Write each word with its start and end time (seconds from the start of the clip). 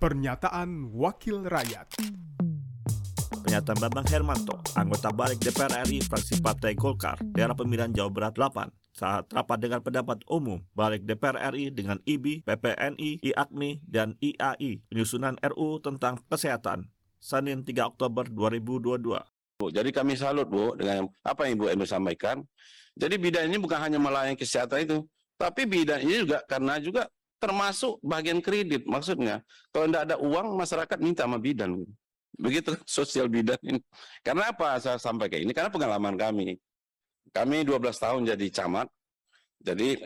Pernyataan 0.00 0.96
Wakil 0.96 1.44
Rakyat 1.44 2.00
Pernyataan 3.44 3.78
Bambang 3.84 4.08
Hermanto, 4.08 4.56
anggota 4.72 5.12
balik 5.12 5.44
DPR 5.44 5.84
RI 5.84 6.00
fraksi 6.00 6.40
Partai 6.40 6.72
Golkar, 6.72 7.20
daerah 7.36 7.52
pemilihan 7.52 7.92
Jawa 7.92 8.08
Barat 8.08 8.32
8, 8.32 8.96
saat 8.96 9.28
rapat 9.28 9.60
dengan 9.60 9.84
pendapat 9.84 10.24
umum 10.24 10.64
balik 10.72 11.04
DPR 11.04 11.52
RI 11.52 11.68
dengan 11.76 12.00
IBI, 12.08 12.48
PPNI, 12.48 13.20
IAKMI, 13.28 13.70
dan 13.84 14.16
IAI, 14.24 14.80
penyusunan 14.88 15.36
RU 15.52 15.84
tentang 15.84 16.16
kesehatan, 16.32 16.88
Senin 17.20 17.60
3 17.60 17.92
Oktober 17.92 18.24
2022. 18.24 19.20
Bu. 19.60 19.68
Jadi 19.68 19.92
kami 19.92 20.16
salut 20.16 20.48
Bu 20.48 20.80
dengan 20.80 21.12
apa 21.20 21.44
yang 21.44 21.60
Ibu 21.60 21.76
Enu 21.76 21.84
sampaikan. 21.84 22.40
Jadi 22.96 23.20
bidan 23.20 23.52
ini 23.52 23.60
bukan 23.60 23.76
hanya 23.76 24.00
melayani 24.00 24.40
kesehatan 24.40 24.80
itu, 24.80 25.04
tapi 25.36 25.68
bidan 25.68 26.00
ini 26.00 26.24
juga 26.24 26.40
karena 26.48 26.80
juga 26.80 27.04
termasuk 27.40 27.98
bagian 28.04 28.44
kredit 28.44 28.84
maksudnya. 28.84 29.40
Kalau 29.72 29.88
tidak 29.88 30.02
ada 30.12 30.16
uang 30.20 30.60
masyarakat 30.60 30.98
minta 31.00 31.24
sama 31.24 31.40
bidan. 31.40 31.80
Begitu 32.36 32.76
sosial 32.84 33.26
bidan 33.26 33.58
ini. 33.64 33.80
Karena 34.20 34.52
apa 34.52 34.76
saya 34.78 35.00
sampaikan 35.00 35.40
ini? 35.40 35.56
Karena 35.56 35.72
pengalaman 35.72 36.14
kami. 36.14 36.60
Kami 37.32 37.64
12 37.64 37.80
tahun 37.96 38.20
jadi 38.36 38.46
camat. 38.52 38.86
Jadi 39.60 39.96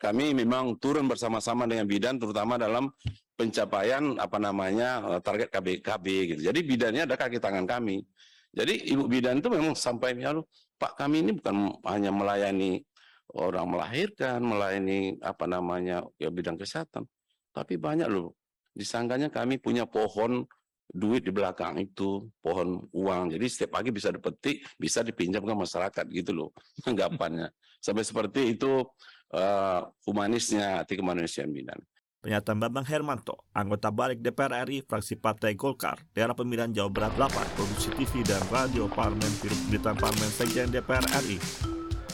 kami 0.00 0.32
memang 0.34 0.78
turun 0.80 1.06
bersama-sama 1.06 1.66
dengan 1.66 1.86
bidan 1.86 2.16
terutama 2.18 2.56
dalam 2.56 2.90
pencapaian 3.38 4.16
apa 4.20 4.36
namanya 4.36 5.16
eh, 5.16 5.20
target 5.22 5.48
KBKB 5.48 6.06
gitu. 6.34 6.40
Jadi 6.50 6.60
bidannya 6.66 7.02
ada 7.06 7.16
kaki 7.16 7.38
tangan 7.40 7.64
kami. 7.64 8.02
Jadi 8.50 8.90
ibu 8.90 9.06
bidan 9.06 9.38
itu 9.38 9.46
memang 9.46 9.78
sampai 9.78 10.18
lalu 10.18 10.42
Pak 10.74 10.98
kami 10.98 11.22
ini 11.22 11.30
bukan 11.38 11.70
hanya 11.86 12.10
melayani 12.10 12.82
orang 13.34 13.66
melahirkan, 13.66 14.42
melayani 14.42 15.18
apa 15.22 15.46
namanya 15.46 16.02
ya 16.18 16.30
bidang 16.30 16.58
kesehatan, 16.58 17.06
tapi 17.54 17.78
banyak 17.78 18.10
loh. 18.10 18.34
Disangkanya 18.70 19.28
kami 19.30 19.58
punya 19.58 19.86
pohon 19.86 20.46
duit 20.90 21.22
di 21.22 21.30
belakang 21.30 21.78
itu, 21.78 22.26
pohon 22.42 22.82
uang. 22.90 23.34
Jadi 23.34 23.46
setiap 23.46 23.78
pagi 23.78 23.94
bisa 23.94 24.10
dipetik, 24.10 24.66
bisa 24.74 25.06
dipinjam 25.06 25.42
ke 25.42 25.54
masyarakat 25.54 26.04
gitu 26.10 26.30
loh 26.34 26.50
anggapannya. 26.90 27.50
Sampai 27.78 28.04
seperti 28.04 28.58
itu 28.58 28.84
uh, 29.34 29.80
humanisnya 30.04 30.82
hati 30.82 30.98
kemanusiaan 30.98 31.50
bidan. 31.54 31.78
Pernyataan 32.20 32.60
Bambang 32.60 32.84
Hermanto, 32.84 33.48
anggota 33.56 33.88
balik 33.88 34.20
DPR 34.20 34.68
RI 34.68 34.84
fraksi 34.84 35.16
Partai 35.16 35.56
Golkar, 35.56 36.04
daerah 36.12 36.36
pemilihan 36.36 36.68
Jawa 36.68 36.92
Barat 36.92 37.16
8, 37.16 37.56
produksi 37.56 37.88
TV 37.96 38.20
dan 38.20 38.44
radio 38.52 38.84
Parlemen, 38.92 39.32
Biro 39.40 39.56
Pemberitaan 39.56 39.96
Parlemen 39.96 40.28
Sekjen 40.28 40.68
DPR 40.68 41.06
RI. 41.24 41.79